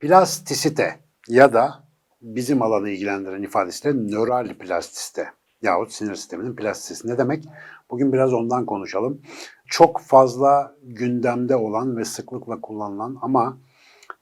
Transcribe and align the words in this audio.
Plastisite 0.00 0.98
ya 1.28 1.52
da 1.52 1.84
bizim 2.22 2.62
alanı 2.62 2.90
ilgilendiren 2.90 3.42
ifadesiyle 3.42 3.98
nöral 4.10 4.54
plastisite 4.54 5.30
yahut 5.62 5.92
sinir 5.92 6.14
sisteminin 6.14 6.56
plastisitesi 6.56 7.08
ne 7.08 7.18
demek? 7.18 7.44
Bugün 7.90 8.12
biraz 8.12 8.32
ondan 8.32 8.66
konuşalım. 8.66 9.22
Çok 9.66 10.00
fazla 10.00 10.76
gündemde 10.82 11.56
olan 11.56 11.96
ve 11.96 12.04
sıklıkla 12.04 12.60
kullanılan 12.60 13.18
ama 13.22 13.58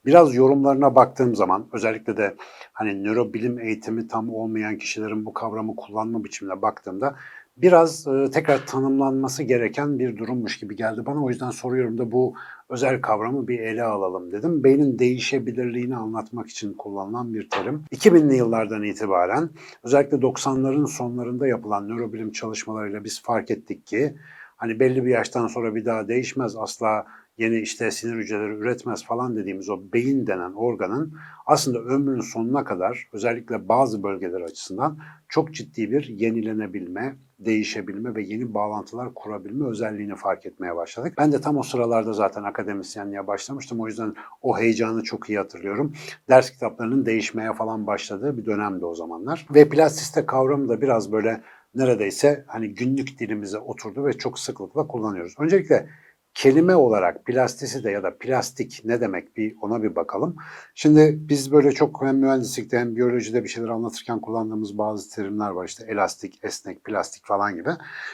biraz 0.06 0.34
yorumlarına 0.34 0.94
baktığım 0.94 1.34
zaman 1.34 1.66
özellikle 1.72 2.16
de 2.16 2.36
hani 2.72 3.04
nörobilim 3.04 3.58
eğitimi 3.58 4.08
tam 4.08 4.34
olmayan 4.34 4.78
kişilerin 4.78 5.26
bu 5.26 5.32
kavramı 5.32 5.76
kullanma 5.76 6.24
biçimine 6.24 6.62
baktığımda 6.62 7.16
biraz 7.56 8.06
e, 8.06 8.30
tekrar 8.30 8.66
tanımlanması 8.66 9.42
gereken 9.42 9.98
bir 9.98 10.16
durummuş 10.16 10.58
gibi 10.58 10.76
geldi 10.76 11.06
bana. 11.06 11.24
O 11.24 11.28
yüzden 11.28 11.50
soruyorum 11.50 11.98
da 11.98 12.12
bu 12.12 12.34
özel 12.68 13.00
kavramı 13.00 13.48
bir 13.48 13.58
ele 13.58 13.82
alalım 13.82 14.32
dedim. 14.32 14.64
Beynin 14.64 14.98
değişebilirliğini 14.98 15.96
anlatmak 15.96 16.48
için 16.48 16.72
kullanılan 16.72 17.34
bir 17.34 17.50
terim. 17.50 17.84
2000'li 17.92 18.36
yıllardan 18.36 18.82
itibaren 18.82 19.50
özellikle 19.82 20.16
90'ların 20.16 20.86
sonlarında 20.86 21.46
yapılan 21.46 21.88
nörobilim 21.88 22.32
çalışmalarıyla 22.32 23.04
biz 23.04 23.22
fark 23.22 23.50
ettik 23.50 23.86
ki 23.86 24.16
hani 24.56 24.80
belli 24.80 25.04
bir 25.04 25.10
yaştan 25.10 25.46
sonra 25.46 25.74
bir 25.74 25.84
daha 25.84 26.08
değişmez 26.08 26.56
asla 26.56 27.06
yeni 27.38 27.60
işte 27.60 27.90
sinir 27.90 28.16
hücreleri 28.16 28.52
üretmez 28.52 29.04
falan 29.04 29.36
dediğimiz 29.36 29.68
o 29.70 29.80
beyin 29.92 30.26
denen 30.26 30.52
organın 30.52 31.14
aslında 31.46 31.78
ömrünün 31.78 32.20
sonuna 32.20 32.64
kadar 32.64 33.08
özellikle 33.12 33.68
bazı 33.68 34.02
bölgeler 34.02 34.40
açısından 34.40 34.98
çok 35.28 35.54
ciddi 35.54 35.90
bir 35.90 36.08
yenilenebilme, 36.08 37.16
değişebilme 37.44 38.14
ve 38.14 38.22
yeni 38.22 38.54
bağlantılar 38.54 39.14
kurabilme 39.14 39.68
özelliğini 39.68 40.16
fark 40.16 40.46
etmeye 40.46 40.76
başladık. 40.76 41.14
Ben 41.18 41.32
de 41.32 41.40
tam 41.40 41.58
o 41.58 41.62
sıralarda 41.62 42.12
zaten 42.12 42.42
akademisyenliğe 42.42 43.26
başlamıştım. 43.26 43.80
O 43.80 43.86
yüzden 43.86 44.14
o 44.42 44.58
heyecanı 44.58 45.02
çok 45.02 45.30
iyi 45.30 45.38
hatırlıyorum. 45.38 45.92
Ders 46.28 46.50
kitaplarının 46.50 47.06
değişmeye 47.06 47.52
falan 47.52 47.86
başladığı 47.86 48.38
bir 48.38 48.46
dönemdi 48.46 48.84
o 48.84 48.94
zamanlar. 48.94 49.46
Ve 49.54 49.68
plastisite 49.68 50.26
kavramı 50.26 50.68
da 50.68 50.80
biraz 50.80 51.12
böyle 51.12 51.40
neredeyse 51.74 52.44
hani 52.46 52.74
günlük 52.74 53.18
dilimize 53.18 53.58
oturdu 53.58 54.04
ve 54.04 54.12
çok 54.12 54.38
sıklıkla 54.38 54.86
kullanıyoruz. 54.86 55.34
Öncelikle 55.38 55.88
kelime 56.34 56.76
olarak 56.76 57.24
plastisite 57.24 57.90
ya 57.90 58.02
da 58.02 58.18
plastik 58.18 58.80
ne 58.84 59.00
demek 59.00 59.36
bir 59.36 59.56
ona 59.62 59.82
bir 59.82 59.96
bakalım. 59.96 60.36
Şimdi 60.74 61.18
biz 61.18 61.52
böyle 61.52 61.72
çok 61.72 62.02
hem 62.02 62.16
mühendislikte 62.16 62.78
hem 62.78 62.96
biyolojide 62.96 63.44
bir 63.44 63.48
şeyler 63.48 63.68
anlatırken 63.68 64.20
kullandığımız 64.20 64.78
bazı 64.78 65.16
terimler 65.16 65.50
var 65.50 65.68
işte 65.68 65.84
elastik, 65.88 66.38
esnek, 66.42 66.84
plastik 66.84 67.26
falan 67.26 67.54
gibi. 67.54 67.70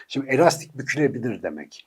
Şimdi 0.09 0.27
elastik 0.31 0.79
bükülebilir 0.79 1.43
demek. 1.43 1.87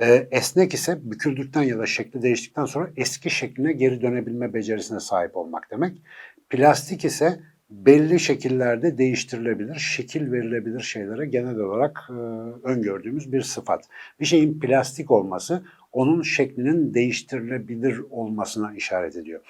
Ee, 0.00 0.28
esnek 0.30 0.74
ise 0.74 0.98
büküldükten 1.02 1.62
ya 1.62 1.78
da 1.78 1.86
şekli 1.86 2.22
değiştikten 2.22 2.64
sonra 2.64 2.90
eski 2.96 3.30
şekline 3.30 3.72
geri 3.72 4.02
dönebilme 4.02 4.54
becerisine 4.54 5.00
sahip 5.00 5.36
olmak 5.36 5.70
demek. 5.70 6.02
Plastik 6.50 7.04
ise 7.04 7.40
belli 7.70 8.20
şekillerde 8.20 8.98
değiştirilebilir, 8.98 9.74
şekil 9.74 10.32
verilebilir 10.32 10.80
şeylere 10.80 11.26
genel 11.26 11.58
olarak 11.58 12.08
e, 12.10 12.12
öngördüğümüz 12.68 13.32
bir 13.32 13.42
sıfat. 13.42 13.84
Bir 14.20 14.26
şeyin 14.26 14.60
plastik 14.60 15.10
olması 15.10 15.62
onun 15.92 16.22
şeklinin 16.22 16.94
değiştirilebilir 16.94 18.00
olmasına 18.10 18.74
işaret 18.74 19.16
ediyor. 19.16 19.40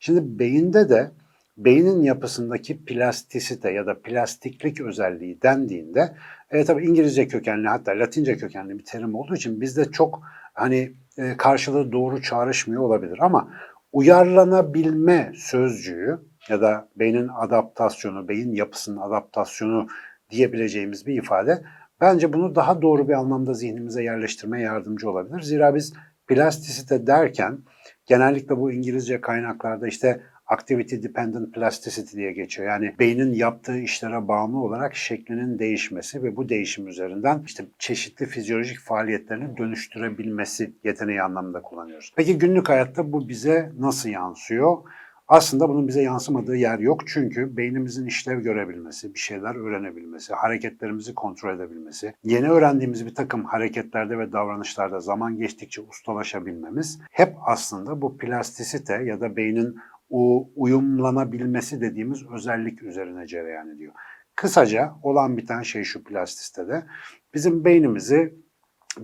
Şimdi 0.00 0.38
beyinde 0.38 0.88
de 0.88 1.10
beynin 1.56 2.02
yapısındaki 2.02 2.84
plastisite 2.84 3.70
ya 3.70 3.86
da 3.86 4.00
plastiklik 4.00 4.80
özelliği 4.80 5.42
dendiğinde 5.42 6.14
e, 6.50 6.64
tabii 6.64 6.86
İngilizce 6.86 7.28
kökenli 7.28 7.68
hatta 7.68 7.92
Latince 7.92 8.36
kökenli 8.36 8.78
bir 8.78 8.84
terim 8.84 9.14
olduğu 9.14 9.34
için 9.34 9.60
bizde 9.60 9.84
çok 9.84 10.22
hani 10.54 10.92
e, 11.18 11.36
karşılığı 11.36 11.92
doğru 11.92 12.22
çağrışmıyor 12.22 12.82
olabilir 12.82 13.18
ama 13.20 13.50
uyarlanabilme 13.92 15.32
sözcüğü 15.34 16.18
ya 16.48 16.60
da 16.60 16.88
beynin 16.96 17.28
adaptasyonu, 17.28 18.28
beyin 18.28 18.52
yapısının 18.52 18.96
adaptasyonu 18.96 19.86
diyebileceğimiz 20.30 21.06
bir 21.06 21.22
ifade 21.22 21.62
bence 22.00 22.32
bunu 22.32 22.54
daha 22.54 22.82
doğru 22.82 23.08
bir 23.08 23.14
anlamda 23.14 23.54
zihnimize 23.54 24.02
yerleştirmeye 24.02 24.64
yardımcı 24.64 25.10
olabilir. 25.10 25.40
Zira 25.40 25.74
biz 25.74 25.92
plastisite 26.26 27.06
derken 27.06 27.58
genellikle 28.06 28.56
bu 28.56 28.72
İngilizce 28.72 29.20
kaynaklarda 29.20 29.88
işte 29.88 30.20
activity 30.46 30.96
dependent 31.02 31.54
plasticity 31.54 32.16
diye 32.16 32.32
geçiyor. 32.32 32.68
Yani 32.68 32.94
beynin 32.98 33.32
yaptığı 33.32 33.78
işlere 33.78 34.28
bağımlı 34.28 34.58
olarak 34.58 34.96
şeklinin 34.96 35.58
değişmesi 35.58 36.22
ve 36.22 36.36
bu 36.36 36.48
değişim 36.48 36.88
üzerinden 36.88 37.42
işte 37.46 37.64
çeşitli 37.78 38.26
fizyolojik 38.26 38.78
faaliyetlerini 38.78 39.56
dönüştürebilmesi 39.56 40.72
yeteneği 40.84 41.22
anlamında 41.22 41.62
kullanıyoruz. 41.62 42.12
Peki 42.16 42.38
günlük 42.38 42.68
hayatta 42.68 43.12
bu 43.12 43.28
bize 43.28 43.72
nasıl 43.78 44.08
yansıyor? 44.08 44.78
Aslında 45.28 45.68
bunun 45.68 45.88
bize 45.88 46.02
yansımadığı 46.02 46.56
yer 46.56 46.78
yok 46.78 47.00
çünkü 47.06 47.56
beynimizin 47.56 48.06
işlev 48.06 48.40
görebilmesi, 48.40 49.14
bir 49.14 49.18
şeyler 49.18 49.54
öğrenebilmesi, 49.54 50.34
hareketlerimizi 50.34 51.14
kontrol 51.14 51.56
edebilmesi, 51.56 52.14
yeni 52.24 52.50
öğrendiğimiz 52.50 53.06
bir 53.06 53.14
takım 53.14 53.44
hareketlerde 53.44 54.18
ve 54.18 54.32
davranışlarda 54.32 55.00
zaman 55.00 55.36
geçtikçe 55.36 55.80
ustalaşabilmemiz 55.80 57.00
hep 57.10 57.34
aslında 57.46 58.02
bu 58.02 58.18
plastisite 58.18 58.94
ya 58.94 59.20
da 59.20 59.36
beynin 59.36 59.76
o 60.10 60.50
uyumlanabilmesi 60.56 61.80
dediğimiz 61.80 62.26
özellik 62.30 62.82
üzerine 62.82 63.26
cereyan 63.26 63.70
ediyor. 63.70 63.92
Kısaca 64.34 64.94
olan 65.02 65.36
biten 65.36 65.62
şey 65.62 65.84
şu 65.84 66.04
plastistede. 66.04 66.84
Bizim 67.34 67.64
beynimizi 67.64 68.34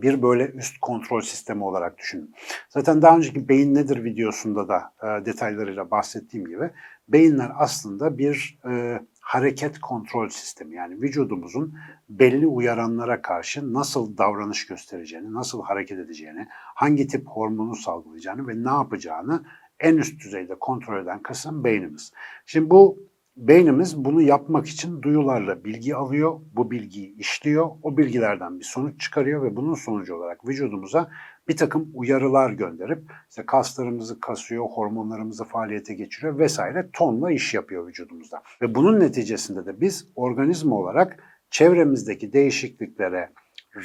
bir 0.03 0.23
böyle 0.23 0.47
üst 0.47 0.81
kontrol 0.81 1.21
sistemi 1.21 1.65
olarak 1.65 1.99
düşünün. 1.99 2.35
Zaten 2.69 3.03
daha 3.03 3.17
önceki 3.17 3.49
beyin 3.49 3.75
nedir 3.75 4.05
videosunda 4.05 4.69
da 4.69 4.93
e, 5.03 5.25
detaylarıyla 5.25 5.91
bahsettiğim 5.91 6.47
gibi 6.47 6.71
beyinler 7.09 7.51
aslında 7.57 8.19
bir 8.19 8.59
e, 8.69 9.01
hareket 9.21 9.81
kontrol 9.81 10.29
sistemi. 10.29 10.77
Yani 10.77 11.03
vücudumuzun 11.03 11.75
belli 12.09 12.47
uyaranlara 12.47 13.23
karşı 13.23 13.75
nasıl 13.75 14.19
davranış 14.19 14.67
göstereceğini, 14.67 15.35
nasıl 15.35 15.63
hareket 15.63 15.99
edeceğini, 15.99 16.47
hangi 16.51 17.07
tip 17.07 17.27
hormonu 17.27 17.77
salgılayacağını 17.77 18.49
ve 18.49 18.65
ne 18.65 18.71
yapacağını 18.71 19.45
en 19.81 19.97
üst 19.97 20.21
düzeyde 20.21 20.55
kontrol 20.55 21.03
eden 21.03 21.23
kısım 21.23 21.65
beynimiz. 21.65 22.13
Şimdi 22.47 22.71
bu 22.71 22.99
beynimiz 23.37 24.05
bunu 24.05 24.23
yapmak 24.23 24.67
için 24.67 25.03
duyularla 25.03 25.65
bilgi 25.65 25.97
alıyor, 25.97 26.41
bu 26.53 26.71
bilgiyi 26.71 27.17
işliyor, 27.17 27.71
o 27.83 27.97
bilgilerden 27.97 28.59
bir 28.59 28.65
sonuç 28.65 29.01
çıkarıyor 29.01 29.43
ve 29.43 29.57
bunun 29.57 29.75
sonucu 29.75 30.15
olarak 30.15 30.49
vücudumuza 30.49 31.11
bir 31.49 31.57
takım 31.57 31.91
uyarılar 31.95 32.51
gönderip 32.51 33.13
işte 33.31 33.47
kaslarımızı 33.47 34.21
kasıyor, 34.21 34.65
hormonlarımızı 34.65 35.45
faaliyete 35.45 35.95
geçiriyor 35.95 36.39
vesaire 36.39 36.89
tonla 36.93 37.33
iş 37.33 37.55
yapıyor 37.55 37.87
vücudumuzda. 37.87 38.43
Ve 38.63 38.75
bunun 38.75 39.01
neticesinde 39.01 39.67
de 39.67 39.81
biz 39.81 40.09
organizma 40.15 40.77
olarak 40.77 41.25
çevremizdeki 41.51 42.33
değişikliklere 42.33 43.31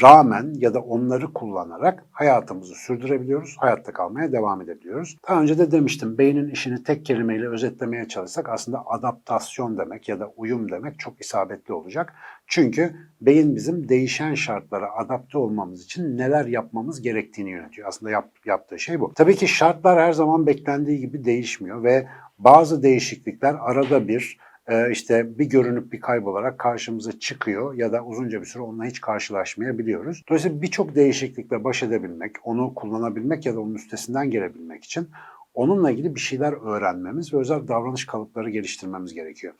rağmen 0.02 0.54
ya 0.58 0.74
da 0.74 0.80
onları 0.80 1.34
kullanarak 1.34 2.04
hayatımızı 2.12 2.76
sürdürebiliyoruz, 2.76 3.56
hayatta 3.60 3.94
kalmaya 3.94 4.32
devam 4.32 4.62
edebiliyoruz. 4.62 5.18
Daha 5.30 5.42
önce 5.42 5.58
de 5.58 5.72
demiştim 5.72 6.18
beynin 6.18 6.50
işini 6.50 6.84
tek 6.84 7.06
kelimeyle 7.06 7.48
özetlemeye 7.48 8.08
çalışsak 8.08 8.50
aslında 8.50 8.84
adaptasyon 8.86 9.78
demek 9.78 10.10
ya 10.10 10.20
da 10.20 10.34
uyum 10.38 10.72
demek 10.72 11.00
çok 11.00 11.22
isabetli 11.22 11.74
olacak. 11.74 12.14
Çünkü 12.48 12.96
beyin 13.22 13.56
bizim 13.56 13.90
değişen 13.90 14.36
şartlara 14.36 14.96
adapte 14.96 15.38
olmamız 15.38 15.84
için 15.84 16.18
neler 16.18 16.46
yapmamız 16.46 17.02
gerektiğini 17.02 17.50
yönetiyor. 17.50 17.88
Aslında 17.88 18.12
yap, 18.12 18.30
yaptığı 18.46 18.80
şey 18.80 19.00
bu. 19.00 19.14
Tabii 19.14 19.35
ki 19.35 19.47
şartlar 19.47 20.00
her 20.00 20.14
zaman 20.14 20.47
beklendiği 20.47 21.00
gibi 21.00 21.26
değişmiyor 21.26 21.84
ve 21.84 22.08
bazı 22.40 22.84
değişiklikler 22.84 23.56
arada 23.59 24.08
bir 24.08 24.38
işte 24.92 25.40
bir 25.40 25.46
görünüp 25.46 25.92
bir 25.92 26.02
kaybolarak 26.02 26.60
karşımıza 26.60 27.20
çıkıyor 27.20 27.74
ya 27.74 27.92
da 27.92 28.06
uzunca 28.06 28.42
bir 28.42 28.46
süre 28.46 28.64
onunla 28.64 28.86
hiç 28.86 29.02
karşılaşmayabiliyoruz. 29.02 30.24
Dolayısıyla 30.30 30.62
birçok 30.62 30.96
değişiklikle 30.96 31.64
baş 31.64 31.84
edebilmek, 31.84 32.36
onu 32.44 32.74
kullanabilmek 32.76 33.46
ya 33.46 33.56
da 33.56 33.62
onun 33.62 33.76
üstesinden 33.76 34.32
gelebilmek 34.32 34.84
için 34.84 35.08
onunla 35.54 35.92
ilgili 35.92 36.16
bir 36.16 36.20
şeyler 36.20 36.54
öğrenmemiz 36.54 37.34
ve 37.34 37.38
özel 37.38 37.68
davranış 37.68 38.06
kalıpları 38.06 38.50
geliştirmemiz 38.50 39.14
gerekiyor. 39.14 39.54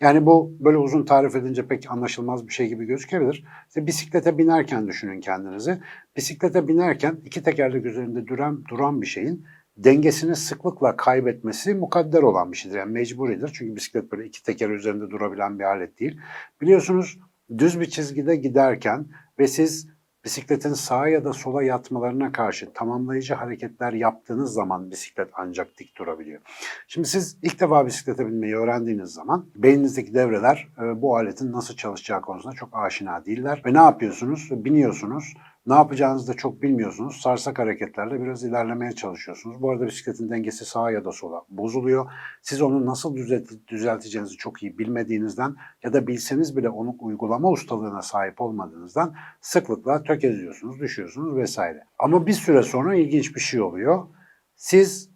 Yani 0.00 0.26
bu 0.26 0.56
böyle 0.60 0.76
uzun 0.76 1.04
tarif 1.04 1.36
edince 1.36 1.66
pek 1.66 1.90
anlaşılmaz 1.90 2.48
bir 2.48 2.52
şey 2.52 2.68
gibi 2.68 2.84
gözükebilir. 2.84 3.44
İşte 3.68 3.86
bisiklete 3.86 4.38
binerken 4.38 4.88
düşünün 4.88 5.20
kendinizi. 5.20 5.78
Bisiklete 6.16 6.68
binerken 6.68 7.16
iki 7.24 7.42
tekerlek 7.42 7.86
üzerinde 7.86 8.26
duran, 8.26 8.64
duran 8.68 9.02
bir 9.02 9.06
şeyin 9.06 9.46
dengesini 9.84 10.36
sıklıkla 10.36 10.96
kaybetmesi 10.96 11.74
mukadder 11.74 12.22
olan 12.22 12.52
bir 12.52 12.56
şeydir. 12.56 12.78
Yani 12.78 12.92
mecburidir. 12.92 13.50
Çünkü 13.54 13.76
bisiklet 13.76 14.12
böyle 14.12 14.26
iki 14.26 14.42
teker 14.42 14.70
üzerinde 14.70 15.10
durabilen 15.10 15.58
bir 15.58 15.64
alet 15.64 16.00
değil. 16.00 16.20
Biliyorsunuz 16.60 17.18
düz 17.58 17.80
bir 17.80 17.86
çizgide 17.86 18.36
giderken 18.36 19.06
ve 19.38 19.48
siz 19.48 19.92
bisikletin 20.24 20.72
sağa 20.72 21.08
ya 21.08 21.24
da 21.24 21.32
sola 21.32 21.62
yatmalarına 21.62 22.32
karşı 22.32 22.72
tamamlayıcı 22.72 23.34
hareketler 23.34 23.92
yaptığınız 23.92 24.52
zaman 24.52 24.90
bisiklet 24.90 25.28
ancak 25.32 25.78
dik 25.78 25.96
durabiliyor. 25.96 26.40
Şimdi 26.88 27.08
siz 27.08 27.38
ilk 27.42 27.60
defa 27.60 27.86
bisiklete 27.86 28.26
binmeyi 28.26 28.56
öğrendiğiniz 28.56 29.10
zaman 29.10 29.46
beyninizdeki 29.56 30.14
devreler 30.14 30.68
e, 30.78 31.02
bu 31.02 31.16
aletin 31.16 31.52
nasıl 31.52 31.76
çalışacağı 31.76 32.20
konusunda 32.20 32.54
çok 32.54 32.68
aşina 32.72 33.24
değiller. 33.24 33.62
Ve 33.66 33.74
ne 33.74 33.78
yapıyorsunuz? 33.78 34.48
Biiniyorsunuz. 34.50 35.34
Ne 35.66 35.74
yapacağınızı 35.74 36.32
da 36.32 36.34
çok 36.34 36.62
bilmiyorsunuz. 36.62 37.20
Sarsak 37.20 37.58
hareketlerle 37.58 38.22
biraz 38.22 38.44
ilerlemeye 38.44 38.92
çalışıyorsunuz. 38.92 39.62
Bu 39.62 39.70
arada 39.70 39.86
bisikletin 39.86 40.30
dengesi 40.30 40.64
sağa 40.64 40.90
ya 40.90 41.04
da 41.04 41.12
sola 41.12 41.42
bozuluyor. 41.48 42.10
Siz 42.42 42.62
onu 42.62 42.86
nasıl 42.86 43.16
düzelt- 43.16 43.68
düzelteceğinizi 43.68 44.36
çok 44.36 44.62
iyi 44.62 44.78
bilmediğinizden 44.78 45.56
ya 45.82 45.92
da 45.92 46.06
bilseniz 46.06 46.56
bile 46.56 46.68
onu 46.68 46.96
uygulama 46.98 47.50
ustalığına 47.50 48.02
sahip 48.02 48.40
olmadığınızdan 48.40 49.14
sıklıkla 49.40 50.02
tökeziyorsunuz, 50.02 50.80
düşüyorsunuz 50.80 51.36
vesaire. 51.36 51.84
Ama 51.98 52.26
bir 52.26 52.32
süre 52.32 52.62
sonra 52.62 52.94
ilginç 52.94 53.34
bir 53.36 53.40
şey 53.40 53.60
oluyor. 53.60 54.06
Siz 54.54 55.10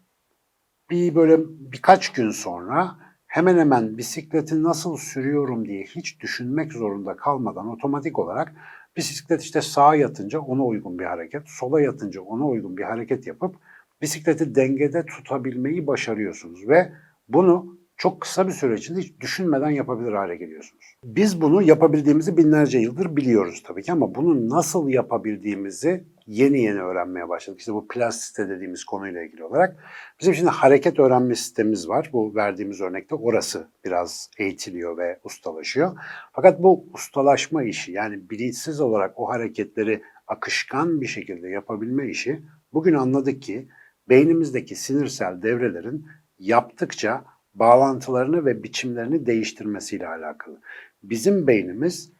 bir 0.90 1.14
böyle 1.14 1.38
birkaç 1.48 2.12
gün 2.12 2.30
sonra 2.30 2.96
hemen 3.26 3.58
hemen 3.58 3.98
bisikleti 3.98 4.62
nasıl 4.62 4.96
sürüyorum 4.96 5.68
diye 5.68 5.84
hiç 5.84 6.20
düşünmek 6.20 6.72
zorunda 6.72 7.16
kalmadan 7.16 7.68
otomatik 7.68 8.18
olarak 8.18 8.52
bisiklet 8.96 9.42
işte 9.42 9.60
sağa 9.60 9.94
yatınca 9.94 10.40
ona 10.40 10.64
uygun 10.64 10.98
bir 10.98 11.04
hareket, 11.04 11.42
sola 11.46 11.80
yatınca 11.80 12.20
ona 12.20 12.46
uygun 12.46 12.76
bir 12.76 12.82
hareket 12.82 13.26
yapıp 13.26 13.56
bisikleti 14.02 14.54
dengede 14.54 15.06
tutabilmeyi 15.06 15.86
başarıyorsunuz 15.86 16.68
ve 16.68 16.92
bunu 17.28 17.76
çok 17.96 18.20
kısa 18.20 18.46
bir 18.46 18.52
süre 18.52 18.74
içinde 18.74 19.00
hiç 19.00 19.20
düşünmeden 19.20 19.70
yapabilir 19.70 20.12
hale 20.12 20.36
geliyorsunuz. 20.36 20.84
Biz 21.04 21.40
bunu 21.40 21.62
yapabildiğimizi 21.62 22.36
binlerce 22.36 22.78
yıldır 22.78 23.16
biliyoruz 23.16 23.62
tabii 23.66 23.82
ki 23.82 23.92
ama 23.92 24.14
bunu 24.14 24.48
nasıl 24.48 24.88
yapabildiğimizi 24.88 26.04
yeni 26.26 26.62
yeni 26.62 26.82
öğrenmeye 26.82 27.28
başladık. 27.28 27.60
İşte 27.60 27.74
bu 27.74 27.88
plastisite 27.88 28.48
dediğimiz 28.48 28.84
konuyla 28.84 29.22
ilgili 29.22 29.44
olarak. 29.44 29.76
Bizim 30.20 30.34
şimdi 30.34 30.50
hareket 30.50 30.98
öğrenme 30.98 31.34
sistemimiz 31.34 31.88
var. 31.88 32.10
Bu 32.12 32.34
verdiğimiz 32.34 32.80
örnekte 32.80 33.14
orası 33.14 33.68
biraz 33.84 34.30
eğitiliyor 34.38 34.98
ve 34.98 35.20
ustalaşıyor. 35.24 35.98
Fakat 36.32 36.62
bu 36.62 36.88
ustalaşma 36.92 37.64
işi 37.64 37.92
yani 37.92 38.30
bilinçsiz 38.30 38.80
olarak 38.80 39.20
o 39.20 39.28
hareketleri 39.28 40.02
akışkan 40.26 41.00
bir 41.00 41.06
şekilde 41.06 41.48
yapabilme 41.48 42.08
işi 42.08 42.42
bugün 42.72 42.94
anladık 42.94 43.42
ki 43.42 43.68
beynimizdeki 44.08 44.74
sinirsel 44.74 45.42
devrelerin 45.42 46.06
yaptıkça 46.38 47.24
bağlantılarını 47.54 48.44
ve 48.44 48.62
biçimlerini 48.62 49.26
değiştirmesiyle 49.26 50.08
alakalı. 50.08 50.60
Bizim 51.02 51.46
beynimiz 51.46 52.12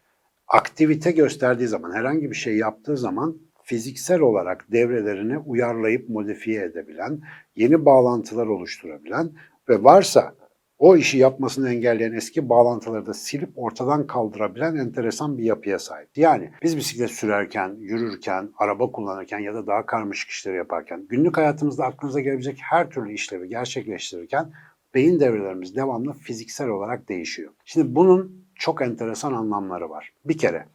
aktivite 0.48 1.10
gösterdiği 1.10 1.66
zaman, 1.66 1.92
herhangi 1.92 2.30
bir 2.30 2.36
şey 2.36 2.56
yaptığı 2.56 2.96
zaman 2.96 3.45
fiziksel 3.66 4.20
olarak 4.20 4.66
devrelerini 4.72 5.38
uyarlayıp 5.38 6.08
modifiye 6.08 6.64
edebilen, 6.64 7.20
yeni 7.56 7.84
bağlantılar 7.84 8.46
oluşturabilen 8.46 9.30
ve 9.68 9.84
varsa 9.84 10.34
o 10.78 10.96
işi 10.96 11.18
yapmasını 11.18 11.70
engelleyen 11.70 12.12
eski 12.12 12.48
bağlantıları 12.48 13.06
da 13.06 13.14
silip 13.14 13.50
ortadan 13.56 14.06
kaldırabilen 14.06 14.76
enteresan 14.76 15.38
bir 15.38 15.44
yapıya 15.44 15.78
sahip. 15.78 16.08
Yani 16.16 16.50
biz 16.62 16.76
bisiklet 16.76 17.10
sürerken, 17.10 17.76
yürürken, 17.78 18.50
araba 18.58 18.92
kullanırken 18.92 19.38
ya 19.38 19.54
da 19.54 19.66
daha 19.66 19.86
karmaşık 19.86 20.30
işleri 20.30 20.56
yaparken, 20.56 21.06
günlük 21.08 21.36
hayatımızda 21.36 21.84
aklınıza 21.84 22.20
gelebilecek 22.20 22.58
her 22.62 22.90
türlü 22.90 23.12
işlevi 23.12 23.48
gerçekleştirirken 23.48 24.52
beyin 24.94 25.20
devrelerimiz 25.20 25.76
devamlı 25.76 26.12
fiziksel 26.12 26.68
olarak 26.68 27.08
değişiyor. 27.08 27.52
Şimdi 27.64 27.94
bunun 27.94 28.46
çok 28.54 28.82
enteresan 28.82 29.32
anlamları 29.32 29.90
var. 29.90 30.12
Bir 30.24 30.38
kere 30.38 30.66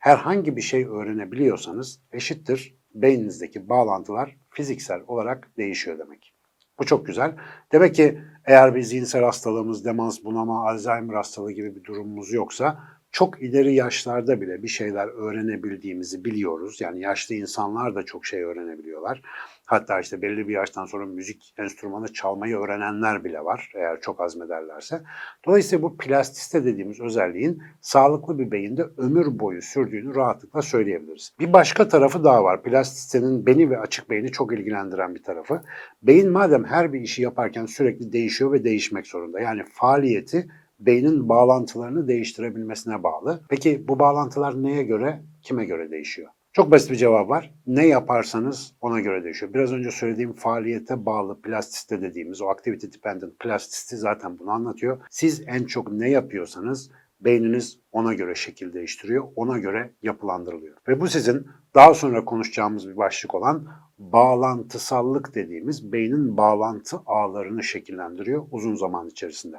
herhangi 0.00 0.56
bir 0.56 0.62
şey 0.62 0.86
öğrenebiliyorsanız 0.86 2.00
eşittir 2.12 2.74
beyninizdeki 2.94 3.68
bağlantılar 3.68 4.36
fiziksel 4.50 5.00
olarak 5.06 5.50
değişiyor 5.56 5.98
demek. 5.98 6.34
Bu 6.78 6.86
çok 6.86 7.06
güzel. 7.06 7.36
Demek 7.72 7.94
ki 7.94 8.20
eğer 8.44 8.74
bir 8.74 8.82
zihinsel 8.82 9.24
hastalığımız, 9.24 9.84
demans, 9.84 10.24
bunama, 10.24 10.68
Alzheimer 10.68 11.14
hastalığı 11.14 11.52
gibi 11.52 11.76
bir 11.76 11.84
durumumuz 11.84 12.32
yoksa 12.32 12.78
çok 13.12 13.42
ileri 13.42 13.74
yaşlarda 13.74 14.40
bile 14.40 14.62
bir 14.62 14.68
şeyler 14.68 15.08
öğrenebildiğimizi 15.08 16.24
biliyoruz. 16.24 16.80
Yani 16.80 17.00
yaşlı 17.00 17.34
insanlar 17.34 17.94
da 17.94 18.02
çok 18.02 18.26
şey 18.26 18.42
öğrenebiliyorlar. 18.42 19.22
Hatta 19.70 20.00
işte 20.00 20.22
belli 20.22 20.48
bir 20.48 20.54
yaştan 20.54 20.86
sonra 20.86 21.06
müzik 21.06 21.54
enstrümanı 21.58 22.12
çalmayı 22.12 22.56
öğrenenler 22.56 23.24
bile 23.24 23.44
var 23.44 23.72
eğer 23.74 24.00
çok 24.00 24.20
azmederlerse. 24.20 25.02
Dolayısıyla 25.46 25.82
bu 25.82 25.96
plastiste 25.96 26.64
dediğimiz 26.64 27.00
özelliğin 27.00 27.62
sağlıklı 27.80 28.38
bir 28.38 28.50
beyinde 28.50 28.82
ömür 28.96 29.38
boyu 29.38 29.62
sürdüğünü 29.62 30.14
rahatlıkla 30.14 30.62
söyleyebiliriz. 30.62 31.32
Bir 31.40 31.52
başka 31.52 31.88
tarafı 31.88 32.24
daha 32.24 32.44
var. 32.44 32.62
Plastistenin 32.62 33.46
beni 33.46 33.70
ve 33.70 33.78
açık 33.78 34.10
beyni 34.10 34.32
çok 34.32 34.52
ilgilendiren 34.52 35.14
bir 35.14 35.22
tarafı. 35.22 35.62
Beyin 36.02 36.30
madem 36.30 36.64
her 36.64 36.92
bir 36.92 37.00
işi 37.00 37.22
yaparken 37.22 37.66
sürekli 37.66 38.12
değişiyor 38.12 38.52
ve 38.52 38.64
değişmek 38.64 39.06
zorunda. 39.06 39.40
Yani 39.40 39.62
faaliyeti 39.72 40.48
beynin 40.80 41.28
bağlantılarını 41.28 42.08
değiştirebilmesine 42.08 43.02
bağlı. 43.02 43.42
Peki 43.48 43.88
bu 43.88 43.98
bağlantılar 43.98 44.62
neye 44.62 44.82
göre, 44.82 45.22
kime 45.42 45.64
göre 45.64 45.90
değişiyor? 45.90 46.28
Çok 46.60 46.70
basit 46.70 46.90
bir 46.90 46.96
cevap 46.96 47.28
var. 47.28 47.54
Ne 47.66 47.86
yaparsanız 47.86 48.72
ona 48.80 49.00
göre 49.00 49.24
değişiyor. 49.24 49.54
Biraz 49.54 49.72
önce 49.72 49.90
söylediğim 49.90 50.32
faaliyete 50.32 51.06
bağlı 51.06 51.40
plastiste 51.40 52.02
dediğimiz 52.02 52.42
o 52.42 52.48
activity 52.48 52.86
dependent 52.86 53.38
plastisti 53.38 53.96
zaten 53.96 54.38
bunu 54.38 54.50
anlatıyor. 54.50 54.98
Siz 55.10 55.42
en 55.46 55.64
çok 55.64 55.92
ne 55.92 56.10
yapıyorsanız 56.10 56.90
beyniniz 57.20 57.78
ona 57.92 58.14
göre 58.14 58.34
şekil 58.34 58.72
değiştiriyor, 58.72 59.24
ona 59.36 59.58
göre 59.58 59.90
yapılandırılıyor. 60.02 60.76
Ve 60.88 61.00
bu 61.00 61.08
sizin 61.08 61.46
daha 61.74 61.94
sonra 61.94 62.24
konuşacağımız 62.24 62.88
bir 62.88 62.96
başlık 62.96 63.34
olan 63.34 63.68
bağlantısallık 63.98 65.34
dediğimiz 65.34 65.92
beynin 65.92 66.36
bağlantı 66.36 66.96
ağlarını 67.06 67.62
şekillendiriyor 67.62 68.46
uzun 68.50 68.74
zaman 68.74 69.08
içerisinde. 69.08 69.56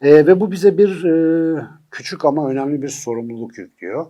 E, 0.00 0.26
ve 0.26 0.40
bu 0.40 0.50
bize 0.50 0.78
bir 0.78 1.04
e, 1.04 1.66
küçük 1.90 2.24
ama 2.24 2.48
önemli 2.48 2.82
bir 2.82 2.88
sorumluluk 2.88 3.58
yüklüyor. 3.58 4.06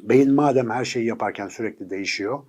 Beyin 0.00 0.34
madem 0.34 0.70
her 0.70 0.84
şeyi 0.84 1.06
yaparken 1.06 1.48
sürekli 1.48 1.90
değişiyor, 1.90 2.42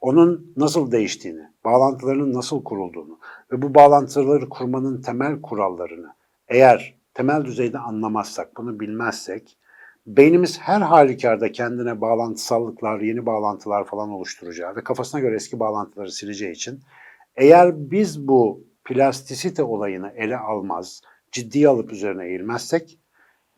onun 0.00 0.52
nasıl 0.56 0.92
değiştiğini, 0.92 1.42
bağlantılarının 1.64 2.34
nasıl 2.34 2.64
kurulduğunu 2.64 3.18
ve 3.52 3.62
bu 3.62 3.74
bağlantıları 3.74 4.48
kurmanın 4.48 5.02
temel 5.02 5.40
kurallarını 5.42 6.14
eğer 6.48 6.94
temel 7.14 7.44
düzeyde 7.44 7.78
anlamazsak, 7.78 8.56
bunu 8.56 8.80
bilmezsek, 8.80 9.58
beynimiz 10.06 10.58
her 10.58 10.80
halükarda 10.80 11.52
kendine 11.52 12.00
bağlantısallıklar, 12.00 13.00
yeni 13.00 13.26
bağlantılar 13.26 13.84
falan 13.84 14.10
oluşturacağı 14.10 14.76
ve 14.76 14.84
kafasına 14.84 15.20
göre 15.20 15.36
eski 15.36 15.60
bağlantıları 15.60 16.10
sileceği 16.10 16.52
için 16.52 16.80
eğer 17.36 17.90
biz 17.90 18.28
bu 18.28 18.64
plastisite 18.84 19.62
olayını 19.62 20.12
ele 20.16 20.36
almaz, 20.36 21.00
ciddiye 21.32 21.68
alıp 21.68 21.92
üzerine 21.92 22.26
eğilmezsek, 22.26 22.98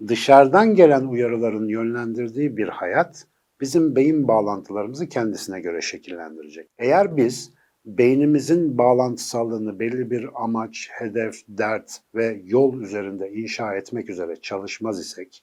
dışarıdan 0.06 0.74
gelen 0.74 1.04
uyarıların 1.04 1.68
yönlendirdiği 1.68 2.56
bir 2.56 2.68
hayat 2.68 3.26
bizim 3.60 3.96
beyin 3.96 4.28
bağlantılarımızı 4.28 5.08
kendisine 5.08 5.60
göre 5.60 5.80
şekillendirecek. 5.80 6.68
Eğer 6.78 7.16
biz 7.16 7.52
beynimizin 7.86 8.78
bağlantısallığını 8.78 9.78
belli 9.78 10.10
bir 10.10 10.28
amaç, 10.34 10.88
hedef, 10.92 11.34
dert 11.48 12.00
ve 12.14 12.40
yol 12.44 12.80
üzerinde 12.80 13.32
inşa 13.32 13.74
etmek 13.74 14.10
üzere 14.10 14.36
çalışmaz 14.36 15.00
isek, 15.00 15.42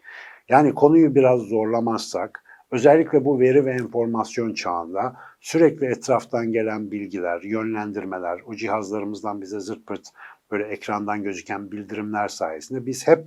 yani 0.50 0.74
konuyu 0.74 1.16
biraz 1.16 1.42
zorlamazsak, 1.42 2.44
özellikle 2.72 3.26
bu 3.26 3.40
veri 3.40 3.66
ve 3.66 3.72
enformasyon 3.72 4.54
çağında 4.54 5.16
sürekli 5.40 5.86
etraftan 5.86 6.52
gelen 6.52 6.92
bilgiler, 6.92 7.42
yönlendirmeler, 7.42 8.40
o 8.46 8.56
cihazlarımızdan 8.56 9.42
bize 9.42 9.60
zırt 9.60 9.88
pırt 9.88 10.08
böyle 10.52 10.64
ekrandan 10.64 11.24
gözüken 11.24 11.72
bildirimler 11.72 12.28
sayesinde 12.28 12.86
biz 12.86 13.08
hep 13.08 13.26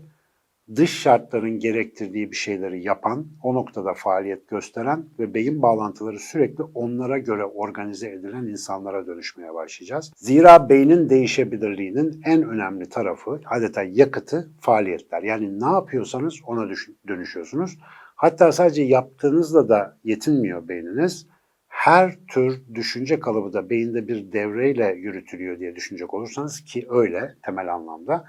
dış 0.77 1.01
şartların 1.01 1.59
gerektirdiği 1.59 2.31
bir 2.31 2.37
şeyleri 2.37 2.87
yapan, 2.87 3.27
o 3.43 3.55
noktada 3.55 3.95
faaliyet 3.95 4.49
gösteren 4.49 5.05
ve 5.19 5.35
beyin 5.35 5.63
bağlantıları 5.63 6.19
sürekli 6.19 6.63
onlara 6.63 7.19
göre 7.19 7.45
organize 7.45 8.09
edilen 8.09 8.47
insanlara 8.47 9.07
dönüşmeye 9.07 9.55
başlayacağız. 9.55 10.13
Zira 10.17 10.69
beynin 10.69 11.09
değişebilirliğinin 11.09 12.23
en 12.25 12.43
önemli 12.43 12.89
tarafı, 12.89 13.41
adeta 13.47 13.83
yakıtı 13.83 14.51
faaliyetler. 14.61 15.23
Yani 15.23 15.61
ne 15.61 15.67
yapıyorsanız 15.67 16.35
ona 16.47 16.71
dönüşüyorsunuz. 17.09 17.79
Hatta 18.17 18.53
sadece 18.53 18.83
yaptığınızla 18.83 19.69
da 19.69 19.99
yetinmiyor 20.05 20.69
beyniniz. 20.69 21.27
Her 21.69 22.17
tür 22.29 22.63
düşünce 22.75 23.21
kalıbı 23.21 23.53
da 23.53 23.71
beyinde 23.71 24.09
bir 24.09 24.33
devreyle 24.33 24.95
yürütülüyor 24.97 25.59
diye 25.59 25.77
düşünecek 25.77 26.15
olursanız 26.15 26.61
ki 26.61 26.87
öyle 26.91 27.35
temel 27.43 27.75
anlamda 27.75 28.25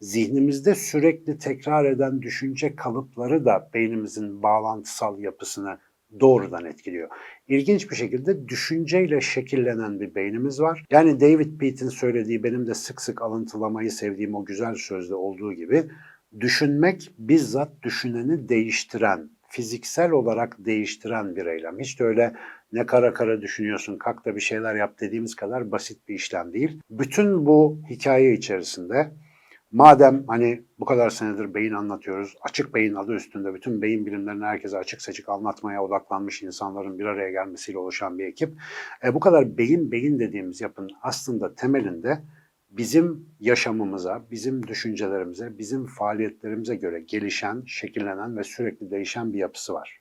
zihnimizde 0.00 0.74
sürekli 0.74 1.38
tekrar 1.38 1.84
eden 1.84 2.22
düşünce 2.22 2.76
kalıpları 2.76 3.44
da 3.44 3.70
beynimizin 3.74 4.42
bağlantısal 4.42 5.20
yapısını 5.20 5.78
doğrudan 6.20 6.64
etkiliyor. 6.64 7.08
İlginç 7.48 7.90
bir 7.90 7.96
şekilde 7.96 8.48
düşünceyle 8.48 9.20
şekillenen 9.20 10.00
bir 10.00 10.14
beynimiz 10.14 10.60
var. 10.60 10.84
Yani 10.90 11.20
David 11.20 11.58
Peate'in 11.58 11.88
söylediği 11.88 12.42
benim 12.42 12.66
de 12.66 12.74
sık 12.74 13.00
sık 13.00 13.22
alıntılamayı 13.22 13.90
sevdiğim 13.90 14.34
o 14.34 14.44
güzel 14.44 14.74
sözde 14.74 15.14
olduğu 15.14 15.52
gibi 15.52 15.84
düşünmek 16.40 17.10
bizzat 17.18 17.82
düşüneni 17.82 18.48
değiştiren 18.48 19.30
fiziksel 19.48 20.10
olarak 20.10 20.56
değiştiren 20.58 21.36
bir 21.36 21.46
eylem. 21.46 21.78
Hiç 21.80 22.00
de 22.00 22.04
öyle 22.04 22.32
ne 22.72 22.86
kara 22.86 23.12
kara 23.12 23.40
düşünüyorsun, 23.40 23.98
kalk 23.98 24.24
da 24.24 24.36
bir 24.36 24.40
şeyler 24.40 24.74
yap 24.74 25.00
dediğimiz 25.00 25.34
kadar 25.34 25.70
basit 25.70 26.08
bir 26.08 26.14
işlem 26.14 26.52
değil. 26.52 26.80
Bütün 26.90 27.46
bu 27.46 27.80
hikaye 27.90 28.32
içerisinde 28.32 29.10
madem 29.72 30.24
hani 30.26 30.62
bu 30.78 30.84
kadar 30.84 31.10
senedir 31.10 31.54
beyin 31.54 31.72
anlatıyoruz, 31.72 32.36
açık 32.42 32.74
beyin 32.74 32.94
adı 32.94 33.14
üstünde 33.14 33.54
bütün 33.54 33.82
beyin 33.82 34.06
bilimlerini 34.06 34.44
herkese 34.44 34.78
açık 34.78 35.02
seçik 35.02 35.28
anlatmaya 35.28 35.84
odaklanmış 35.84 36.42
insanların 36.42 36.98
bir 36.98 37.04
araya 37.04 37.30
gelmesiyle 37.30 37.78
oluşan 37.78 38.18
bir 38.18 38.24
ekip. 38.24 38.54
E, 39.04 39.14
bu 39.14 39.20
kadar 39.20 39.58
beyin 39.58 39.92
beyin 39.92 40.18
dediğimiz 40.18 40.60
yapının 40.60 40.90
aslında 41.02 41.54
temelinde 41.54 42.22
bizim 42.70 43.28
yaşamımıza, 43.40 44.22
bizim 44.30 44.66
düşüncelerimize, 44.66 45.58
bizim 45.58 45.86
faaliyetlerimize 45.86 46.76
göre 46.76 47.00
gelişen, 47.00 47.62
şekillenen 47.66 48.36
ve 48.36 48.44
sürekli 48.44 48.90
değişen 48.90 49.32
bir 49.32 49.38
yapısı 49.38 49.74
var. 49.74 50.00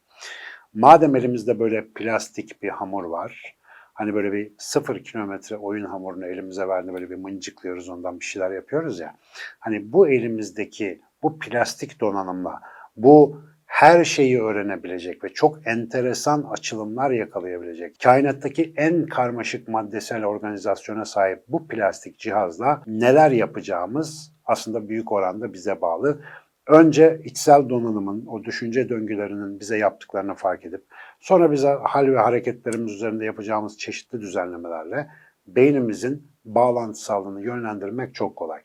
Madem 0.73 1.15
elimizde 1.15 1.59
böyle 1.59 1.87
plastik 1.95 2.63
bir 2.63 2.69
hamur 2.69 3.03
var, 3.03 3.56
hani 3.97 4.13
böyle 4.13 4.31
bir 4.31 4.51
sıfır 4.57 5.03
kilometre 5.03 5.57
oyun 5.57 5.85
hamurunu 5.85 6.25
elimize 6.25 6.67
verdiğinde 6.67 6.93
böyle 6.93 7.09
bir 7.09 7.15
mıncıklıyoruz 7.15 7.89
ondan 7.89 8.19
bir 8.19 8.25
şeyler 8.25 8.51
yapıyoruz 8.51 8.99
ya. 8.99 9.15
Hani 9.59 9.93
bu 9.93 10.09
elimizdeki 10.09 11.01
bu 11.23 11.39
plastik 11.39 12.01
donanımla, 12.01 12.61
bu 12.95 13.41
her 13.65 14.03
şeyi 14.03 14.41
öğrenebilecek 14.41 15.23
ve 15.23 15.29
çok 15.33 15.67
enteresan 15.67 16.43
açılımlar 16.43 17.11
yakalayabilecek, 17.11 17.99
kainattaki 18.03 18.73
en 18.77 19.05
karmaşık 19.05 19.67
maddesel 19.67 20.25
organizasyona 20.25 21.05
sahip 21.05 21.43
bu 21.47 21.67
plastik 21.67 22.19
cihazla 22.19 22.81
neler 22.87 23.31
yapacağımız 23.31 24.33
aslında 24.45 24.89
büyük 24.89 25.11
oranda 25.11 25.53
bize 25.53 25.81
bağlı. 25.81 26.21
Önce 26.67 27.21
içsel 27.23 27.69
donanımın, 27.69 28.25
o 28.25 28.43
düşünce 28.43 28.89
döngülerinin 28.89 29.59
bize 29.59 29.77
yaptıklarını 29.77 30.35
fark 30.35 30.65
edip, 30.65 30.83
sonra 31.19 31.51
bize 31.51 31.67
hal 31.67 32.07
ve 32.07 32.17
hareketlerimiz 32.17 32.93
üzerinde 32.93 33.25
yapacağımız 33.25 33.77
çeşitli 33.77 34.21
düzenlemelerle 34.21 35.07
beynimizin 35.47 36.31
bağlantısallığını 36.45 37.41
yönlendirmek 37.41 38.15
çok 38.15 38.35
kolay. 38.35 38.59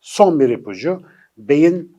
Son 0.00 0.40
bir 0.40 0.48
ipucu, 0.48 1.02
beyin 1.36 1.96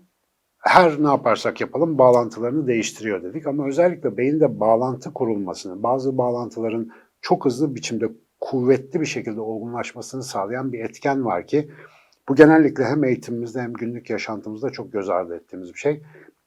her 0.59 1.03
ne 1.03 1.07
yaparsak 1.07 1.61
yapalım 1.61 1.97
bağlantılarını 1.97 2.67
değiştiriyor 2.67 3.23
dedik 3.23 3.47
ama 3.47 3.67
özellikle 3.67 4.17
beyinde 4.17 4.59
bağlantı 4.59 5.13
kurulmasını, 5.13 5.83
bazı 5.83 6.17
bağlantıların 6.17 6.91
çok 7.21 7.45
hızlı 7.45 7.75
biçimde 7.75 8.09
kuvvetli 8.39 9.01
bir 9.01 9.05
şekilde 9.05 9.41
olgunlaşmasını 9.41 10.23
sağlayan 10.23 10.73
bir 10.73 10.79
etken 10.79 11.25
var 11.25 11.47
ki 11.47 11.71
bu 12.29 12.36
genellikle 12.36 12.84
hem 12.84 13.03
eğitimimizde 13.03 13.62
hem 13.62 13.74
günlük 13.74 14.10
yaşantımızda 14.10 14.69
çok 14.69 14.93
göz 14.93 15.10
ardı 15.10 15.36
ettiğimiz 15.36 15.74
bir 15.74 15.79
şey. 15.79 16.03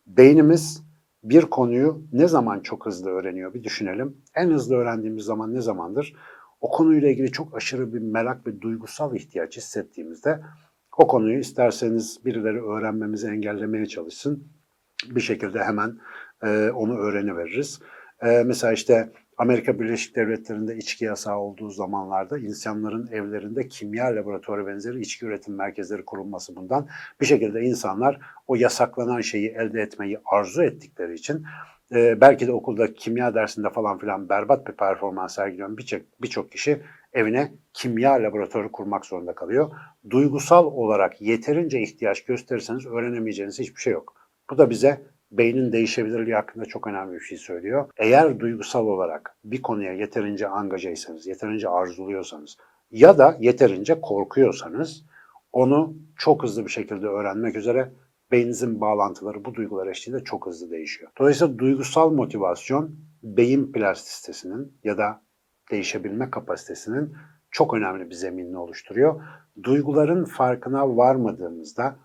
Beynimiz 0.06 0.82
bir 1.24 1.42
konuyu 1.42 2.02
ne 2.12 2.28
zaman 2.28 2.60
çok 2.60 2.86
hızlı 2.86 3.10
öğreniyor 3.10 3.54
bir 3.54 3.64
düşünelim. 3.64 4.16
En 4.34 4.50
hızlı 4.50 4.76
öğrendiğimiz 4.76 5.24
zaman 5.24 5.54
ne 5.54 5.60
zamandır? 5.60 6.16
O 6.60 6.70
konuyla 6.70 7.08
ilgili 7.08 7.32
çok 7.32 7.56
aşırı 7.56 7.94
bir 7.94 7.98
merak 7.98 8.46
ve 8.46 8.60
duygusal 8.60 9.16
ihtiyaç 9.16 9.56
hissettiğimizde 9.56 10.40
o 10.96 11.06
konuyu 11.06 11.38
isterseniz 11.38 12.24
birileri 12.24 12.62
öğrenmemizi 12.62 13.28
engellemeye 13.28 13.86
çalışsın. 13.86 14.48
Bir 15.10 15.20
şekilde 15.20 15.64
hemen 15.64 15.98
e, 16.42 16.70
onu 16.70 16.98
öğreniveririz. 16.98 17.80
E, 18.22 18.42
mesela 18.46 18.72
işte 18.72 19.12
Amerika 19.40 19.80
Birleşik 19.80 20.16
Devletleri'nde 20.16 20.76
içki 20.76 21.04
yasağı 21.04 21.38
olduğu 21.38 21.70
zamanlarda 21.70 22.38
insanların 22.38 23.06
evlerinde 23.06 23.68
kimya 23.68 24.06
laboratuvarı 24.06 24.66
benzeri 24.66 25.00
içki 25.00 25.26
üretim 25.26 25.54
merkezleri 25.54 26.04
kurulması 26.04 26.56
bundan. 26.56 26.88
Bir 27.20 27.26
şekilde 27.26 27.60
insanlar 27.60 28.20
o 28.46 28.54
yasaklanan 28.54 29.20
şeyi 29.20 29.48
elde 29.48 29.80
etmeyi 29.80 30.18
arzu 30.24 30.62
ettikleri 30.62 31.14
için 31.14 31.44
e, 31.92 32.20
belki 32.20 32.46
de 32.46 32.52
okulda 32.52 32.94
kimya 32.94 33.34
dersinde 33.34 33.70
falan 33.70 33.98
filan 33.98 34.28
berbat 34.28 34.66
bir 34.66 34.72
performans 34.72 35.34
sergileyen 35.34 35.76
birçok 35.78 36.02
birçok 36.22 36.52
kişi 36.52 36.80
evine 37.12 37.52
kimya 37.72 38.12
laboratuvarı 38.12 38.72
kurmak 38.72 39.06
zorunda 39.06 39.34
kalıyor. 39.34 39.70
Duygusal 40.10 40.64
olarak 40.64 41.20
yeterince 41.20 41.80
ihtiyaç 41.80 42.24
gösterirseniz 42.24 42.86
öğrenemeyeceğiniz 42.86 43.58
hiçbir 43.58 43.80
şey 43.80 43.92
yok. 43.92 44.14
Bu 44.50 44.58
da 44.58 44.70
bize 44.70 45.00
beynin 45.32 45.72
değişebilirliği 45.72 46.34
hakkında 46.34 46.64
çok 46.64 46.86
önemli 46.86 47.14
bir 47.14 47.24
şey 47.24 47.38
söylüyor. 47.38 47.90
Eğer 47.96 48.40
duygusal 48.40 48.86
olarak 48.86 49.36
bir 49.44 49.62
konuya 49.62 49.92
yeterince 49.92 50.48
angajaysanız, 50.48 51.26
yeterince 51.26 51.68
arzuluyorsanız 51.68 52.56
ya 52.90 53.18
da 53.18 53.36
yeterince 53.40 54.00
korkuyorsanız 54.00 55.04
onu 55.52 55.94
çok 56.16 56.42
hızlı 56.42 56.64
bir 56.64 56.70
şekilde 56.70 57.06
öğrenmek 57.06 57.56
üzere 57.56 57.92
beyninizin 58.32 58.80
bağlantıları 58.80 59.44
bu 59.44 59.54
duygular 59.54 59.86
eşliğinde 59.86 60.24
çok 60.24 60.46
hızlı 60.46 60.70
değişiyor. 60.70 61.10
Dolayısıyla 61.18 61.58
duygusal 61.58 62.10
motivasyon 62.10 62.96
beyin 63.22 63.72
plastisitesinin 63.72 64.78
ya 64.84 64.98
da 64.98 65.22
değişebilme 65.70 66.30
kapasitesinin 66.30 67.14
çok 67.50 67.74
önemli 67.74 68.10
bir 68.10 68.14
zeminini 68.14 68.58
oluşturuyor. 68.58 69.22
Duyguların 69.62 70.24
farkına 70.24 70.96
varmadığımızda 70.96 71.96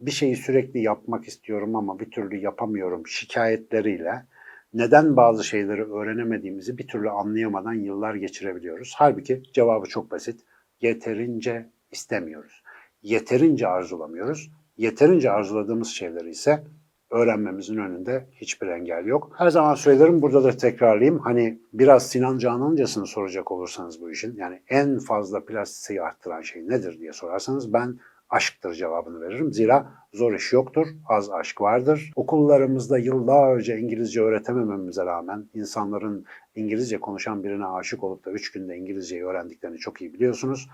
bir 0.00 0.10
şeyi 0.10 0.36
sürekli 0.36 0.82
yapmak 0.82 1.28
istiyorum 1.28 1.76
ama 1.76 1.98
bir 1.98 2.10
türlü 2.10 2.36
yapamıyorum 2.36 3.06
şikayetleriyle 3.06 4.26
neden 4.74 5.16
bazı 5.16 5.44
şeyleri 5.44 5.84
öğrenemediğimizi 5.92 6.78
bir 6.78 6.88
türlü 6.88 7.10
anlayamadan 7.10 7.72
yıllar 7.72 8.14
geçirebiliyoruz. 8.14 8.94
Halbuki 8.96 9.42
cevabı 9.52 9.86
çok 9.86 10.10
basit. 10.10 10.40
Yeterince 10.80 11.70
istemiyoruz. 11.90 12.62
Yeterince 13.02 13.66
arzulamıyoruz. 13.68 14.50
Yeterince 14.76 15.30
arzuladığımız 15.30 15.88
şeyleri 15.88 16.30
ise 16.30 16.64
öğrenmemizin 17.10 17.76
önünde 17.76 18.26
hiçbir 18.32 18.66
engel 18.66 19.06
yok. 19.06 19.32
Her 19.38 19.50
zaman 19.50 19.74
söylerim 19.74 20.22
burada 20.22 20.44
da 20.44 20.56
tekrarlayayım. 20.56 21.18
Hani 21.18 21.58
biraz 21.72 22.08
Sinan 22.08 22.38
Canancasını 22.38 23.06
soracak 23.06 23.52
olursanız 23.52 24.00
bu 24.00 24.10
işin 24.10 24.36
yani 24.36 24.62
en 24.68 24.98
fazla 24.98 25.44
plastiseyi 25.44 26.02
arttıran 26.02 26.40
şey 26.40 26.68
nedir 26.68 26.98
diye 26.98 27.12
sorarsanız 27.12 27.72
ben 27.72 27.98
aşktır 28.30 28.74
cevabını 28.74 29.20
veririm. 29.20 29.52
Zira 29.52 29.92
zor 30.12 30.34
iş 30.34 30.52
yoktur, 30.52 30.86
az 31.08 31.30
aşk 31.30 31.60
vardır. 31.60 32.12
Okullarımızda 32.16 32.98
yıllarca 32.98 33.76
İngilizce 33.76 34.22
öğretemememize 34.22 35.06
rağmen 35.06 35.46
insanların 35.54 36.24
İngilizce 36.54 37.00
konuşan 37.00 37.44
birine 37.44 37.66
aşık 37.66 38.04
olup 38.04 38.24
da 38.24 38.30
3 38.30 38.52
günde 38.52 38.76
İngilizceyi 38.76 39.24
öğrendiklerini 39.24 39.78
çok 39.78 40.00
iyi 40.00 40.14
biliyorsunuz. 40.14 40.68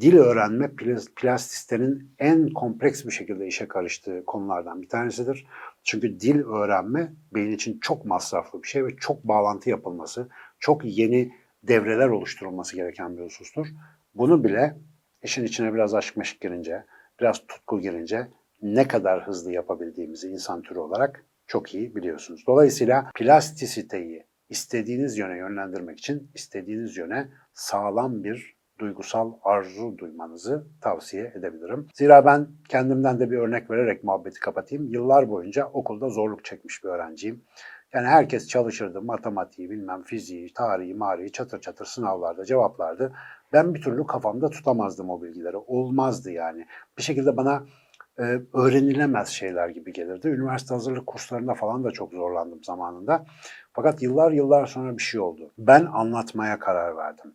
Dil 0.00 0.16
öğrenme 0.16 0.70
plastistenin 1.16 2.10
en 2.18 2.48
kompleks 2.48 3.04
bir 3.04 3.10
şekilde 3.10 3.46
işe 3.46 3.68
karıştığı 3.68 4.24
konulardan 4.26 4.82
bir 4.82 4.88
tanesidir. 4.88 5.46
Çünkü 5.84 6.20
dil 6.20 6.44
öğrenme 6.44 7.12
beyin 7.34 7.52
için 7.52 7.78
çok 7.80 8.04
masraflı 8.04 8.62
bir 8.62 8.68
şey 8.68 8.84
ve 8.84 8.96
çok 8.96 9.24
bağlantı 9.24 9.70
yapılması, 9.70 10.28
çok 10.58 10.84
yeni 10.84 11.32
devreler 11.62 12.08
oluşturulması 12.08 12.76
gereken 12.76 13.16
bir 13.16 13.22
husustur. 13.22 13.66
Bunu 14.14 14.44
bile 14.44 14.76
işin 15.22 15.44
içine 15.44 15.74
biraz 15.74 15.94
aşk 15.94 16.16
meşk 16.16 16.40
girince, 16.40 16.84
biraz 17.20 17.46
tutku 17.46 17.80
girince 17.80 18.28
ne 18.62 18.88
kadar 18.88 19.26
hızlı 19.26 19.52
yapabildiğimizi 19.52 20.28
insan 20.28 20.62
türü 20.62 20.78
olarak 20.78 21.24
çok 21.46 21.74
iyi 21.74 21.94
biliyorsunuz. 21.94 22.44
Dolayısıyla 22.46 23.10
plastisiteyi 23.14 24.26
istediğiniz 24.48 25.18
yöne 25.18 25.36
yönlendirmek 25.36 25.98
için 25.98 26.30
istediğiniz 26.34 26.96
yöne 26.96 27.28
sağlam 27.52 28.24
bir 28.24 28.59
duygusal 28.80 29.32
arzu 29.42 29.98
duymanızı 29.98 30.66
tavsiye 30.80 31.32
edebilirim. 31.36 31.88
Zira 31.94 32.24
ben 32.24 32.48
kendimden 32.68 33.20
de 33.20 33.30
bir 33.30 33.38
örnek 33.38 33.70
vererek 33.70 34.04
muhabbeti 34.04 34.40
kapatayım. 34.40 34.88
Yıllar 34.88 35.30
boyunca 35.30 35.66
okulda 35.66 36.08
zorluk 36.08 36.44
çekmiş 36.44 36.84
bir 36.84 36.88
öğrenciyim. 36.88 37.44
Yani 37.92 38.06
herkes 38.06 38.48
çalışırdı, 38.48 39.02
matematiği, 39.02 39.70
bilmem 39.70 40.02
fiziği, 40.02 40.52
tarihi, 40.52 40.94
marihi 40.94 41.32
çatır 41.32 41.60
çatır 41.60 41.84
sınavlarda 41.84 42.44
cevaplardı. 42.44 43.12
Ben 43.52 43.74
bir 43.74 43.82
türlü 43.82 44.06
kafamda 44.06 44.50
tutamazdım 44.50 45.10
o 45.10 45.22
bilgileri. 45.22 45.56
Olmazdı 45.56 46.30
yani. 46.30 46.66
Bir 46.98 47.02
şekilde 47.02 47.36
bana 47.36 47.62
e, 48.18 48.22
öğrenilemez 48.54 49.28
şeyler 49.28 49.68
gibi 49.68 49.92
gelirdi. 49.92 50.28
Üniversite 50.28 50.74
hazırlık 50.74 51.06
kurslarında 51.06 51.54
falan 51.54 51.84
da 51.84 51.90
çok 51.90 52.12
zorlandım 52.12 52.64
zamanında. 52.64 53.24
Fakat 53.72 54.02
yıllar 54.02 54.32
yıllar 54.32 54.66
sonra 54.66 54.96
bir 54.96 55.02
şey 55.02 55.20
oldu. 55.20 55.50
Ben 55.58 55.86
anlatmaya 55.92 56.58
karar 56.58 56.96
verdim 56.96 57.32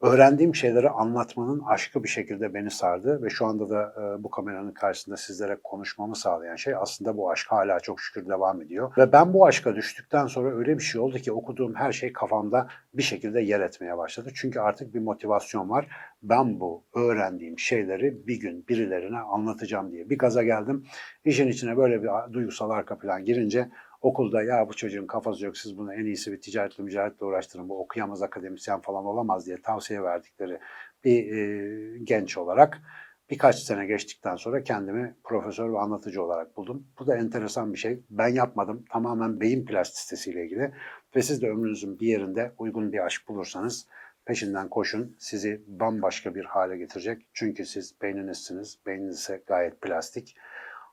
öğrendiğim 0.00 0.54
şeyleri 0.54 0.90
anlatmanın 0.90 1.62
aşkı 1.66 2.02
bir 2.02 2.08
şekilde 2.08 2.54
beni 2.54 2.70
sardı 2.70 3.22
ve 3.22 3.30
şu 3.30 3.46
anda 3.46 3.68
da 3.68 3.94
e, 3.96 4.22
bu 4.22 4.30
kameranın 4.30 4.72
karşısında 4.72 5.16
sizlere 5.16 5.58
konuşmamı 5.64 6.16
sağlayan 6.16 6.56
şey 6.56 6.74
aslında 6.74 7.16
bu 7.16 7.30
aşk 7.30 7.46
hala 7.50 7.80
çok 7.80 8.00
şükür 8.00 8.28
devam 8.28 8.62
ediyor. 8.62 8.92
Ve 8.98 9.12
ben 9.12 9.34
bu 9.34 9.46
aşka 9.46 9.76
düştükten 9.76 10.26
sonra 10.26 10.56
öyle 10.56 10.78
bir 10.78 10.82
şey 10.82 11.00
oldu 11.00 11.18
ki 11.18 11.32
okuduğum 11.32 11.74
her 11.74 11.92
şey 11.92 12.12
kafamda 12.12 12.68
bir 12.94 13.02
şekilde 13.02 13.40
yer 13.40 13.60
etmeye 13.60 13.98
başladı. 13.98 14.30
Çünkü 14.34 14.60
artık 14.60 14.94
bir 14.94 15.00
motivasyon 15.00 15.70
var. 15.70 15.88
Ben 16.22 16.60
bu 16.60 16.84
öğrendiğim 16.94 17.58
şeyleri 17.58 18.26
bir 18.26 18.40
gün 18.40 18.66
birilerine 18.68 19.18
anlatacağım 19.18 19.92
diye 19.92 20.10
bir 20.10 20.18
gaza 20.18 20.42
geldim. 20.42 20.84
İşin 21.24 21.48
içine 21.48 21.76
böyle 21.76 22.02
bir 22.02 22.32
duygusal 22.32 22.70
arka 22.70 22.98
plan 22.98 23.24
girince 23.24 23.70
okulda 24.00 24.42
ya 24.42 24.68
bu 24.68 24.74
çocuğun 24.74 25.06
kafası 25.06 25.44
yok 25.44 25.56
siz 25.56 25.78
bunu 25.78 25.94
en 25.94 26.04
iyisi 26.04 26.32
bir 26.32 26.40
ticaretle 26.40 26.84
mücadeletle 26.84 27.26
uğraştırın 27.26 27.68
bu 27.68 27.80
okuyamaz 27.80 28.22
akademisyen 28.22 28.80
falan 28.80 29.04
olamaz 29.04 29.46
diye 29.46 29.62
tavsiye 29.62 30.02
verdikleri 30.02 30.58
bir 31.04 31.36
e, 31.36 31.98
genç 31.98 32.38
olarak 32.38 32.82
Birkaç 33.30 33.58
sene 33.58 33.86
geçtikten 33.86 34.36
sonra 34.36 34.62
kendimi 34.62 35.14
profesör 35.24 35.72
ve 35.72 35.78
anlatıcı 35.78 36.22
olarak 36.22 36.56
buldum. 36.56 36.86
Bu 36.98 37.06
da 37.06 37.16
enteresan 37.16 37.72
bir 37.72 37.78
şey. 37.78 38.00
Ben 38.10 38.28
yapmadım. 38.28 38.84
Tamamen 38.90 39.40
beyin 39.40 39.66
plastisitesiyle 39.66 40.44
ilgili. 40.44 40.72
Ve 41.16 41.22
siz 41.22 41.42
de 41.42 41.50
ömrünüzün 41.50 42.00
bir 42.00 42.06
yerinde 42.06 42.52
uygun 42.58 42.92
bir 42.92 43.06
aşk 43.06 43.28
bulursanız 43.28 43.86
peşinden 44.24 44.68
koşun. 44.68 45.16
Sizi 45.18 45.62
bambaşka 45.66 46.34
bir 46.34 46.44
hale 46.44 46.76
getirecek. 46.76 47.26
Çünkü 47.32 47.66
siz 47.66 47.94
beyninizsiniz. 48.02 48.78
Beyniniz 48.86 49.18
ise 49.18 49.42
gayet 49.46 49.80
plastik. 49.80 50.36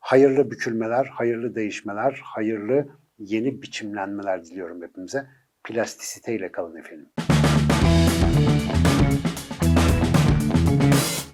Hayırlı 0.03 0.51
bükülmeler, 0.51 1.05
hayırlı 1.05 1.55
değişmeler, 1.55 2.21
hayırlı 2.23 2.87
yeni 3.17 3.61
biçimlenmeler 3.61 4.45
diliyorum 4.45 4.81
hepimize. 4.81 5.25
Plastisiteyle 5.63 6.51
kalın 6.51 6.75
efendim. 6.75 7.09